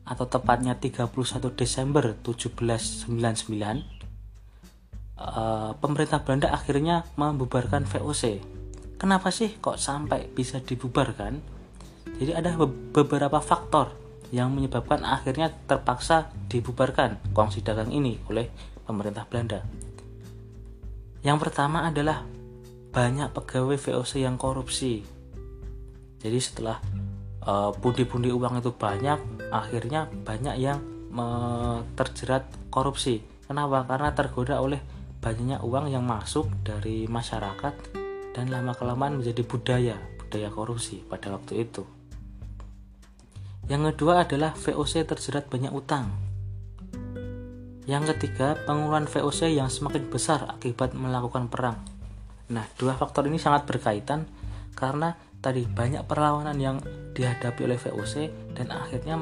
atau 0.04 0.26
tepatnya 0.28 0.76
31 0.76 1.08
Desember 1.56 2.12
1799 2.28 4.04
uh, 5.24 5.72
pemerintah 5.80 6.20
Belanda 6.22 6.52
akhirnya 6.52 7.08
membubarkan 7.16 7.88
VOC. 7.88 8.44
Kenapa 9.00 9.32
sih 9.32 9.56
kok 9.60 9.80
sampai 9.80 10.28
bisa 10.32 10.60
dibubarkan? 10.60 11.40
Jadi 12.20 12.32
ada 12.36 12.56
beberapa 12.94 13.40
faktor 13.40 13.96
yang 14.34 14.52
menyebabkan 14.52 15.06
akhirnya 15.06 15.52
terpaksa 15.68 16.32
dibubarkan 16.50 17.20
kongsi 17.36 17.62
dagang 17.62 17.92
ini 17.92 18.20
oleh 18.28 18.50
pemerintah 18.84 19.28
Belanda. 19.28 19.64
Yang 21.24 21.38
pertama 21.48 21.88
adalah 21.88 22.26
banyak 22.92 23.32
pegawai 23.32 23.80
VOC 23.80 24.28
yang 24.28 24.36
korupsi. 24.36 25.12
Jadi 26.24 26.39
setelah 26.39 26.80
eh, 27.44 27.72
pundi-pundi 27.84 28.32
uh, 28.32 28.39
uang 28.39 28.63
itu 28.63 28.72
banyak, 28.72 29.51
akhirnya 29.51 30.08
banyak 30.08 30.56
yang 30.58 30.80
terjerat 31.94 32.50
korupsi. 32.74 33.22
Kenapa? 33.46 33.86
Karena 33.86 34.10
tergoda 34.18 34.58
oleh 34.58 34.82
banyaknya 35.24 35.63
uang 35.63 35.88
yang 35.88 36.03
masuk 36.03 36.51
dari 36.68 37.08
masyarakat 37.08 37.74
dan 38.36 38.51
lama 38.51 38.75
kelamaan 38.75 39.24
menjadi 39.24 39.46
budaya 39.48 39.96
budaya 40.20 40.50
korupsi 40.51 41.00
pada 41.06 41.32
waktu 41.32 41.63
itu 41.63 41.88
yang 43.72 43.88
kedua 43.88 44.27
adalah 44.27 44.51
VOC 44.58 45.08
terjerat 45.08 45.48
banyak 45.48 45.72
utang 45.72 46.12
yang 47.88 48.03
ketiga 48.03 48.60
pengeluaran 48.68 49.08
VOC 49.08 49.53
yang 49.53 49.72
semakin 49.72 50.12
besar 50.12 50.44
akibat 50.50 50.92
melakukan 50.92 51.48
perang 51.48 51.80
nah 52.51 52.68
dua 52.75 53.00
faktor 53.00 53.30
ini 53.30 53.39
sangat 53.39 53.63
berkaitan 53.63 54.27
karena 54.75 55.15
tadi 55.44 55.68
banyak 55.68 56.08
perlawanan 56.08 56.56
yang 56.56 56.80
dihadapi 57.12 57.68
oleh 57.68 57.76
VOC 57.76 58.32
dan 58.56 58.72
akhirnya 58.72 59.20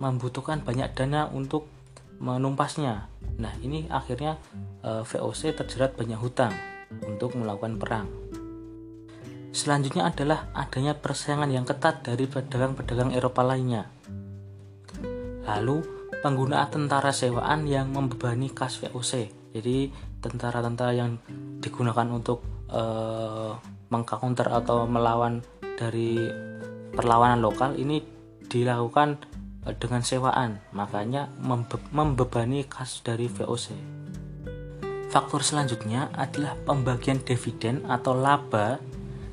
membutuhkan 0.00 0.64
banyak 0.64 0.88
dana 0.96 1.28
untuk 1.28 1.68
menumpasnya. 2.16 3.12
Nah, 3.36 3.52
ini 3.60 3.84
akhirnya 3.92 4.40
e, 4.80 5.04
VOC 5.04 5.52
terjerat 5.52 5.92
banyak 6.00 6.16
hutang 6.16 6.56
untuk 7.04 7.36
melakukan 7.36 7.76
perang. 7.76 8.06
Selanjutnya 9.54 10.08
adalah 10.10 10.50
adanya 10.56 10.96
persaingan 10.96 11.52
yang 11.52 11.68
ketat 11.68 12.02
dari 12.02 12.24
pedagang-pedagang 12.26 13.14
Eropa 13.14 13.44
lainnya. 13.46 13.86
Lalu, 15.44 15.84
penggunaan 16.24 16.72
tentara 16.72 17.12
sewaan 17.12 17.68
yang 17.68 17.92
membebani 17.92 18.50
kas 18.50 18.80
VOC. 18.80 19.30
Jadi, 19.54 19.92
tentara-tentara 20.24 20.96
yang 20.96 21.20
digunakan 21.62 22.08
untuk 22.10 22.53
e, 22.68 22.82
mengcounter 23.88 24.48
atau 24.50 24.88
melawan 24.88 25.44
dari 25.76 26.18
perlawanan 26.94 27.42
lokal 27.42 27.74
ini 27.74 28.02
dilakukan 28.46 29.18
dengan 29.80 30.04
sewaan, 30.04 30.60
makanya 30.76 31.32
membe 31.40 31.80
membebani 31.88 32.68
kas 32.68 33.00
dari 33.00 33.32
VOC. 33.32 33.72
Faktor 35.08 35.40
selanjutnya 35.40 36.12
adalah 36.12 36.58
pembagian 36.68 37.22
dividen 37.22 37.86
atau 37.88 38.12
laba 38.12 38.82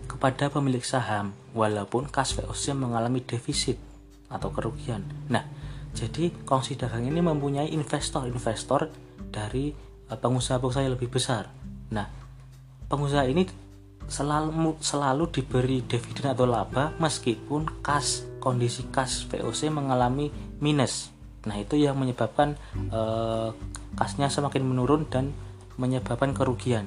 kepada 0.08 0.48
pemilik 0.48 0.86
saham, 0.86 1.36
walaupun 1.52 2.08
kas 2.08 2.38
VOC 2.38 2.78
mengalami 2.78 3.20
defisit 3.26 3.76
atau 4.32 4.54
kerugian. 4.56 5.04
Nah, 5.28 5.44
jadi 5.92 6.32
kongsi 6.48 6.80
dagang 6.80 7.04
ini 7.04 7.20
mempunyai 7.20 7.74
investor-investor 7.76 8.88
dari 9.34 9.76
eh, 10.08 10.18
pengusaha-pengusaha 10.18 10.88
yang 10.88 10.96
lebih 10.96 11.12
besar. 11.12 11.52
Nah, 11.92 12.21
pengusaha 12.92 13.24
ini 13.32 13.48
selalu 14.12 14.76
selalu 14.84 15.32
diberi 15.32 15.80
dividen 15.88 16.36
atau 16.36 16.44
laba 16.44 16.92
meskipun 17.00 17.80
kas 17.80 18.28
kondisi 18.44 18.84
kas 18.92 19.24
VOC 19.32 19.72
mengalami 19.72 20.28
minus. 20.60 21.16
Nah, 21.48 21.56
itu 21.56 21.80
yang 21.80 21.96
menyebabkan 21.96 22.60
eh, 22.76 23.50
kasnya 23.96 24.28
semakin 24.28 24.68
menurun 24.68 25.08
dan 25.08 25.32
menyebabkan 25.80 26.36
kerugian. 26.36 26.86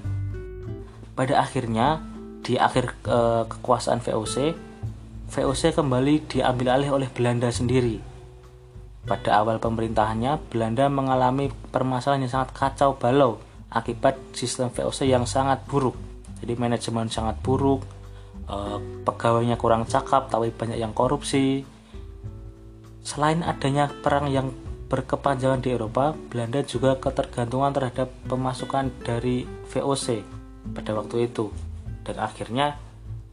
Pada 1.17 1.40
akhirnya 1.40 2.05
di 2.45 2.61
akhir 2.61 2.93
eh, 3.09 3.45
kekuasaan 3.49 4.05
VOC, 4.05 4.53
VOC 5.33 5.62
kembali 5.73 6.29
diambil 6.29 6.77
alih 6.77 6.90
oleh 6.93 7.09
Belanda 7.09 7.49
sendiri. 7.49 7.99
Pada 9.05 9.40
awal 9.40 9.61
pemerintahannya, 9.61 10.53
Belanda 10.53 10.88
mengalami 10.88 11.53
permasalahan 11.73 12.25
yang 12.25 12.33
sangat 12.33 12.51
kacau 12.57 12.97
balau 12.97 13.40
akibat 13.75 14.17
sistem 14.33 14.71
VOC 14.71 15.11
yang 15.11 15.27
sangat 15.27 15.67
buruk. 15.67 15.99
Jadi 16.39 16.55
manajemen 16.55 17.11
sangat 17.11 17.43
buruk, 17.43 17.83
uh, 18.47 18.79
pegawainya 19.03 19.59
kurang 19.59 19.85
cakap 19.91 20.31
tapi 20.31 20.55
banyak 20.55 20.79
yang 20.79 20.95
korupsi. 20.95 21.67
Selain 23.05 23.45
adanya 23.45 23.91
perang 23.91 24.31
yang 24.31 24.55
berkepanjangan 24.89 25.61
di 25.61 25.75
Eropa 25.75 26.15
Belanda 26.15 26.63
juga 26.63 26.97
ketergantungan 26.97 27.75
terhadap 27.75 28.09
pemasukan 28.31 28.95
dari 29.03 29.43
VOC 29.75 30.23
pada 30.73 30.95
waktu 30.95 31.29
itu. 31.29 31.51
Dan 32.05 32.21
akhirnya 32.21 32.79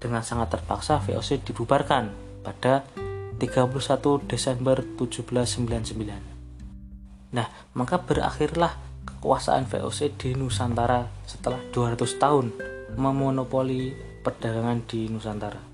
dengan 0.01 0.25
sangat 0.25 0.57
terpaksa 0.57 0.97
VOC 0.97 1.45
dibubarkan 1.45 2.09
pada 2.41 2.81
31 3.37 4.29
Desember 4.29 4.81
1799 4.97 6.31
nah 7.31 7.47
maka 7.73 7.97
berakhirlah 7.97 8.75
kekuasaan 9.05 9.69
VOC 9.69 10.17
di 10.17 10.33
Nusantara 10.37 11.05
setelah 11.25 11.59
200 11.73 12.21
tahun 12.21 12.45
memonopoli 12.97 13.93
perdagangan 14.21 14.85
di 14.85 15.09
Nusantara. 15.09 15.71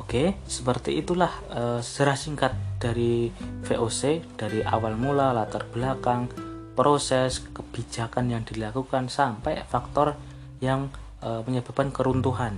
Oke, 0.00 0.40
seperti 0.48 0.96
itulah 0.96 1.30
e, 1.52 1.62
sejarah 1.84 2.16
singkat 2.16 2.52
dari 2.80 3.28
VOC 3.68 4.24
dari 4.40 4.64
awal 4.64 4.96
mula 4.96 5.36
latar 5.36 5.68
belakang 5.68 6.26
proses 6.72 7.44
kebijakan 7.52 8.32
yang 8.32 8.42
dilakukan 8.42 9.12
sampai 9.12 9.60
faktor 9.68 10.16
yang 10.64 10.88
e, 11.20 11.44
menyebabkan 11.44 11.92
keruntuhan. 11.92 12.56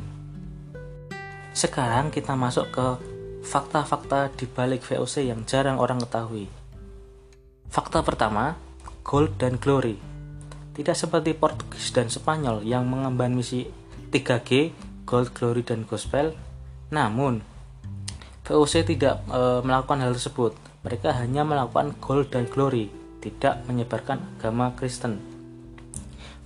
Sekarang 1.51 2.14
kita 2.14 2.38
masuk 2.38 2.71
ke 2.71 2.87
fakta-fakta 3.42 4.31
di 4.38 4.47
balik 4.47 4.87
VOC 4.87 5.27
yang 5.27 5.42
jarang 5.42 5.83
orang 5.83 5.99
ketahui. 5.99 6.47
Fakta 7.68 8.07
pertama, 8.07 8.55
gold 9.03 9.35
dan 9.38 9.59
glory. 9.59 9.99
Tidak 10.73 10.97
seperti 10.97 11.37
Portugis 11.37 11.93
dan 11.93 12.09
Spanyol 12.09 12.65
yang 12.65 12.88
mengemban 12.88 13.37
misi 13.37 13.69
3G, 14.09 14.73
Gold, 15.05 15.37
Glory, 15.37 15.61
dan 15.61 15.85
Gospel. 15.85 16.33
Namun, 16.88 17.45
VOC 18.49 18.88
tidak 18.88 19.21
e, 19.29 19.61
melakukan 19.61 20.01
hal 20.01 20.17
tersebut. 20.17 20.57
Mereka 20.83 21.12
hanya 21.12 21.45
melakukan 21.45 21.93
Gold 22.01 22.33
dan 22.33 22.49
Glory, 22.49 22.88
tidak 23.21 23.61
menyebarkan 23.69 24.41
agama 24.41 24.73
Kristen. 24.73 25.21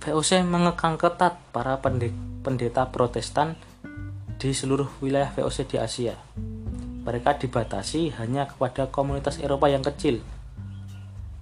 VOC 0.03 0.43
mengekang 0.43 0.99
ketat 0.99 1.39
para 1.55 1.79
pendeta 2.43 2.87
Protestan 2.91 3.55
di 4.37 4.51
seluruh 4.51 4.87
wilayah 4.99 5.31
VOC 5.31 5.57
di 5.71 5.77
Asia. 5.79 6.15
Mereka 7.07 7.39
dibatasi 7.39 8.11
hanya 8.19 8.51
kepada 8.51 8.91
komunitas 8.91 9.39
Eropa 9.39 9.71
yang 9.71 9.83
kecil 9.83 10.19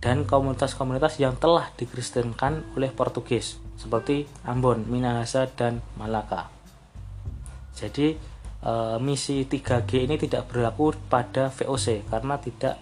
dan 0.06 0.22
komunitas-komunitas 0.22 1.18
yang 1.18 1.34
telah 1.42 1.74
dikristenkan 1.74 2.62
oleh 2.78 2.94
Portugis 2.94 3.58
seperti 3.74 4.30
Ambon, 4.46 4.86
Minahasa, 4.86 5.50
dan 5.50 5.82
Malaka. 5.98 6.54
Jadi 7.74 8.14
e, 8.62 8.74
misi 9.02 9.50
3G 9.50 10.06
ini 10.06 10.22
tidak 10.22 10.54
berlaku 10.54 10.94
pada 11.10 11.50
VOC 11.50 12.06
karena 12.06 12.38
tidak 12.38 12.78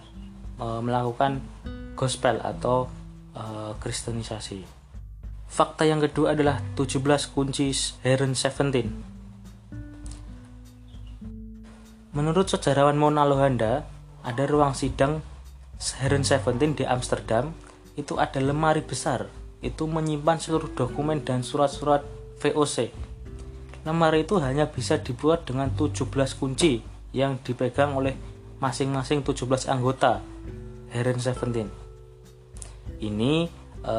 e, 0.60 0.66
melakukan 0.84 1.40
gospel 1.96 2.44
atau 2.44 2.92
e, 3.32 3.72
kristenisasi. 3.80 4.60
Fakta 5.48 5.88
yang 5.88 6.04
kedua 6.04 6.36
adalah 6.36 6.60
17 6.76 7.00
kunci 7.32 7.72
Heron 8.04 8.36
17. 8.36 8.84
Menurut 12.12 12.52
sejarawan 12.52 13.00
Mona 13.00 13.24
Lohanda, 13.24 13.88
ada 14.20 14.44
ruang 14.44 14.76
sidang 14.76 15.24
Heron 15.78 16.22
17 16.22 16.78
di 16.78 16.84
Amsterdam 16.86 17.52
itu 17.94 18.18
ada 18.18 18.38
lemari 18.42 18.82
besar 18.82 19.30
itu 19.64 19.88
menyimpan 19.88 20.36
seluruh 20.36 20.68
dokumen 20.76 21.24
dan 21.24 21.40
surat-surat 21.40 22.04
VOC. 22.44 22.92
Lemari 23.88 24.28
itu 24.28 24.36
hanya 24.36 24.68
bisa 24.68 25.00
dibuat 25.00 25.48
dengan 25.48 25.72
17 25.72 26.04
kunci 26.36 26.84
yang 27.16 27.40
dipegang 27.40 27.96
oleh 27.96 28.12
masing-masing 28.60 29.24
17 29.24 29.72
anggota 29.72 30.20
Heren 30.92 31.20
Seventeen. 31.20 31.72
Ini 33.00 33.48
e, 33.80 33.94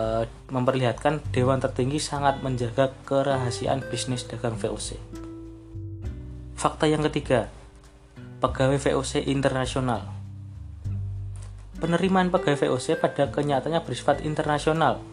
memperlihatkan 0.53 1.21
dewan 1.33 1.61
tertinggi 1.61 1.97
sangat 1.97 2.41
menjaga 2.45 2.93
kerahasiaan 3.05 3.81
bisnis 3.89 4.25
dagang 4.25 4.57
VOC. 4.57 4.97
Fakta 6.55 6.85
yang 6.89 7.05
ketiga, 7.09 7.49
pegawai 8.41 8.79
VOC 8.79 9.27
internasional. 9.27 10.14
Penerimaan 11.85 12.33
pegawai 12.33 12.65
VOC 12.65 12.97
pada 12.97 13.29
kenyataannya 13.29 13.77
bersifat 13.85 14.25
internasional. 14.25 15.05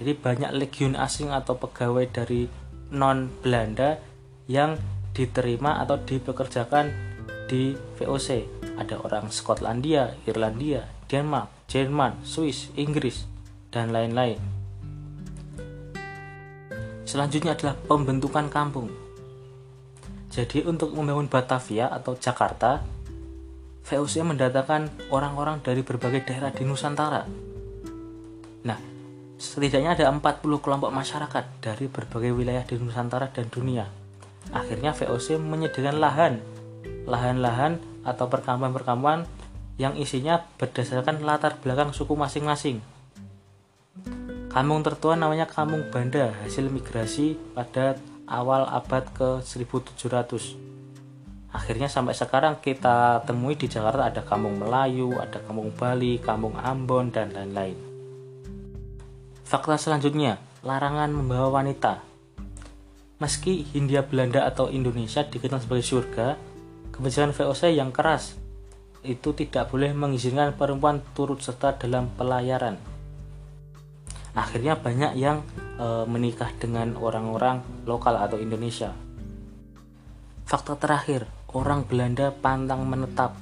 Jadi 0.00 0.16
banyak 0.16 0.48
legiun 0.56 0.96
asing 0.96 1.28
atau 1.28 1.60
pegawai 1.60 2.08
dari 2.08 2.48
non 2.88 3.28
Belanda 3.44 4.00
yang 4.48 4.80
diterima 5.12 5.76
atau 5.76 6.00
dipekerjakan 6.00 6.88
di 7.52 7.76
VOC. 8.00 8.48
Ada 8.80 8.96
orang 9.04 9.28
Skotlandia, 9.28 10.16
Irlandia, 10.24 10.88
Denmark, 11.04 11.68
Jerman, 11.68 12.24
Swiss, 12.24 12.72
Inggris, 12.80 13.28
dan 13.68 13.92
lain-lain. 13.92 14.40
Selanjutnya 17.04 17.52
adalah 17.52 17.76
pembentukan 17.76 18.48
kampung. 18.48 18.88
Jadi 20.32 20.64
untuk 20.64 20.96
membangun 20.96 21.28
Batavia 21.28 21.92
atau 21.92 22.16
Jakarta, 22.16 22.95
VOC 23.86 24.26
mendatangkan 24.26 25.14
orang-orang 25.14 25.62
dari 25.62 25.86
berbagai 25.86 26.26
daerah 26.26 26.50
di 26.50 26.66
Nusantara. 26.66 27.22
Nah, 28.66 28.78
setidaknya 29.38 29.94
ada 29.94 30.10
40 30.10 30.42
kelompok 30.58 30.90
masyarakat 30.90 31.62
dari 31.62 31.86
berbagai 31.86 32.34
wilayah 32.34 32.66
di 32.66 32.82
Nusantara 32.82 33.30
dan 33.30 33.46
dunia. 33.46 33.86
Akhirnya 34.50 34.90
VOC 34.90 35.38
menyediakan 35.38 36.02
lahan, 36.02 36.42
lahan-lahan 37.06 37.78
atau 38.02 38.26
perkampungan-perkampungan 38.26 39.22
yang 39.78 39.94
isinya 39.94 40.42
berdasarkan 40.58 41.22
latar 41.22 41.54
belakang 41.62 41.94
suku 41.94 42.18
masing-masing. 42.18 42.82
Kampung 44.50 44.82
tertua 44.82 45.14
namanya 45.14 45.46
Kampung 45.46 45.86
Banda, 45.94 46.34
hasil 46.42 46.66
migrasi 46.74 47.38
pada 47.54 47.94
awal 48.26 48.66
abad 48.66 49.06
ke 49.14 49.46
1700 49.46 50.74
akhirnya 51.56 51.88
sampai 51.88 52.12
sekarang 52.12 52.60
kita 52.60 53.24
temui 53.24 53.56
di 53.56 53.64
Jakarta 53.64 54.12
ada 54.12 54.20
kampung 54.20 54.60
Melayu, 54.60 55.16
ada 55.16 55.40
kampung 55.40 55.72
Bali, 55.72 56.20
kampung 56.20 56.52
Ambon, 56.60 57.08
dan 57.08 57.32
lain-lain. 57.32 57.80
Fakta 59.48 59.80
selanjutnya, 59.80 60.36
larangan 60.60 61.08
membawa 61.08 61.64
wanita. 61.64 62.04
Meski 63.16 63.64
Hindia 63.72 64.04
Belanda 64.04 64.44
atau 64.44 64.68
Indonesia 64.68 65.24
dikenal 65.24 65.64
sebagai 65.64 65.86
surga, 65.88 66.36
kebijakan 66.92 67.32
VOC 67.32 67.72
yang 67.72 67.88
keras 67.88 68.36
itu 69.06 69.32
tidak 69.32 69.70
boleh 69.70 69.94
mengizinkan 69.94 70.52
perempuan 70.58 71.00
turut 71.14 71.40
serta 71.40 71.78
dalam 71.78 72.10
pelayaran. 72.18 72.76
Akhirnya 74.36 74.76
banyak 74.76 75.16
yang 75.16 75.40
e, 75.80 76.04
menikah 76.04 76.52
dengan 76.60 76.98
orang-orang 76.98 77.64
lokal 77.88 78.20
atau 78.20 78.36
Indonesia. 78.36 78.92
Fakta 80.44 80.76
terakhir, 80.76 81.24
orang 81.54 81.86
Belanda 81.86 82.34
pantang 82.34 82.82
menetap. 82.88 83.38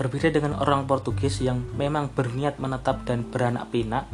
Berbeda 0.00 0.32
dengan 0.32 0.56
orang 0.56 0.88
Portugis 0.88 1.44
yang 1.44 1.60
memang 1.76 2.08
berniat 2.08 2.56
menetap 2.56 3.04
dan 3.04 3.26
beranak 3.28 3.68
pinak, 3.68 4.08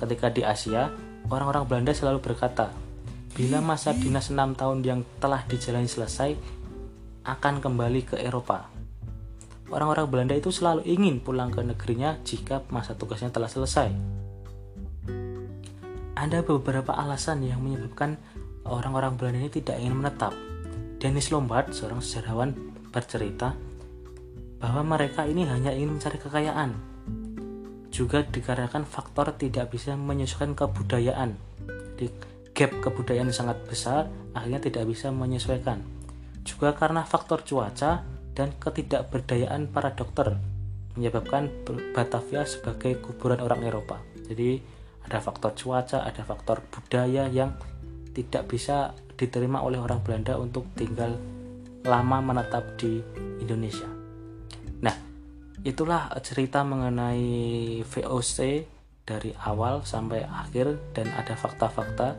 ketika 0.00 0.32
di 0.32 0.40
Asia, 0.40 0.88
orang-orang 1.28 1.68
Belanda 1.68 1.92
selalu 1.92 2.24
berkata, 2.24 2.72
bila 3.36 3.60
masa 3.60 3.92
dinas 3.92 4.32
6 4.32 4.56
tahun 4.56 4.80
yang 4.80 5.00
telah 5.20 5.44
dijalani 5.44 5.84
selesai, 5.84 6.32
akan 7.26 7.60
kembali 7.60 8.00
ke 8.08 8.16
Eropa. 8.16 8.72
Orang-orang 9.68 10.06
Belanda 10.08 10.34
itu 10.38 10.48
selalu 10.54 10.86
ingin 10.86 11.18
pulang 11.20 11.50
ke 11.52 11.60
negerinya 11.60 12.16
jika 12.22 12.62
masa 12.70 12.94
tugasnya 12.94 13.34
telah 13.34 13.50
selesai. 13.50 13.92
Ada 16.16 16.40
beberapa 16.46 16.96
alasan 16.96 17.44
yang 17.44 17.60
menyebabkan 17.60 18.16
orang-orang 18.64 19.18
Belanda 19.20 19.42
ini 19.42 19.50
tidak 19.52 19.76
ingin 19.82 20.00
menetap. 20.00 20.32
Dennis 20.96 21.28
Lombard, 21.28 21.76
seorang 21.76 22.00
sejarawan, 22.00 22.56
bercerita 22.88 23.52
bahwa 24.56 24.96
mereka 24.96 25.28
ini 25.28 25.44
hanya 25.44 25.72
ingin 25.76 26.00
mencari 26.00 26.16
kekayaan. 26.16 26.72
Juga 27.92 28.24
dikarenakan 28.24 28.88
faktor 28.88 29.36
tidak 29.36 29.72
bisa 29.72 29.92
menyesuaikan 29.96 30.56
kebudayaan. 30.56 31.36
Di 31.96 32.08
gap 32.56 32.72
kebudayaan 32.80 33.28
sangat 33.32 33.60
besar, 33.68 34.08
akhirnya 34.32 34.60
tidak 34.64 34.88
bisa 34.88 35.12
menyesuaikan. 35.12 35.84
Juga 36.44 36.72
karena 36.72 37.04
faktor 37.04 37.44
cuaca 37.44 38.04
dan 38.32 38.52
ketidakberdayaan 38.56 39.68
para 39.68 39.92
dokter 39.92 40.36
menyebabkan 40.96 41.52
Batavia 41.92 42.48
sebagai 42.48 42.96
kuburan 43.04 43.44
orang 43.44 43.60
Eropa. 43.68 44.00
Jadi 44.24 44.60
ada 45.04 45.20
faktor 45.20 45.52
cuaca, 45.52 46.02
ada 46.08 46.24
faktor 46.24 46.64
budaya 46.72 47.28
yang 47.28 47.52
tidak 48.16 48.48
bisa 48.48 48.96
diterima 49.16 49.64
oleh 49.64 49.80
orang 49.80 50.04
Belanda 50.04 50.36
untuk 50.36 50.68
tinggal 50.76 51.16
lama 51.82 52.18
menetap 52.20 52.76
di 52.76 53.00
Indonesia. 53.40 53.88
Nah, 54.84 54.96
itulah 55.64 56.12
cerita 56.20 56.62
mengenai 56.62 57.80
VOC 57.82 58.38
dari 59.06 59.32
awal 59.46 59.86
sampai 59.86 60.26
akhir 60.26 60.92
dan 60.92 61.08
ada 61.16 61.32
fakta-fakta 61.32 62.18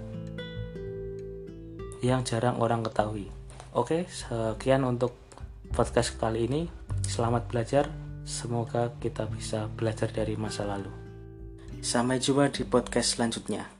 yang 2.01 2.25
jarang 2.25 2.57
orang 2.57 2.81
ketahui. 2.81 3.29
Oke, 3.77 4.09
sekian 4.09 4.87
untuk 4.87 5.13
podcast 5.69 6.17
kali 6.17 6.49
ini. 6.49 6.61
Selamat 7.05 7.45
belajar. 7.45 7.91
Semoga 8.27 8.91
kita 8.99 9.29
bisa 9.29 9.69
belajar 9.71 10.09
dari 10.11 10.33
masa 10.35 10.65
lalu. 10.67 10.89
Sampai 11.79 12.17
jumpa 12.17 12.49
di 12.49 12.65
podcast 12.65 13.15
selanjutnya. 13.15 13.76